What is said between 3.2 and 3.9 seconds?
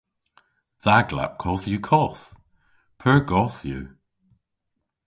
goth yw.